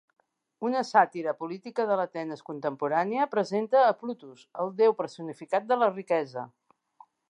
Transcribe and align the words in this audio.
Una 0.69 0.79
sàtira 0.91 1.33
política 1.41 1.85
de 1.91 1.99
l'Atenes 1.99 2.41
contemporània, 2.49 3.29
presenta 3.37 3.87
a 3.91 3.95
Plutus, 4.03 4.45
el 4.65 4.77
déu 4.85 5.01
personificat 5.05 5.73
de 5.73 5.83
la 5.85 5.97
riquesa. 5.97 6.53